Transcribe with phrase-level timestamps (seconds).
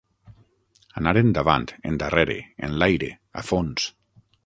[1.01, 3.91] Anar endavant, endarrere, enlaire, a fons.